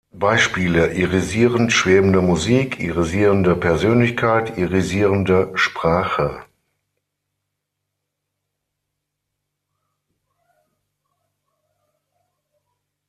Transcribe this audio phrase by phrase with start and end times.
[0.17, 6.43] Beispiele: „irisierend-schwebende Musik“, „irisierende Persönlichkeit“, „irisierende Sprache“.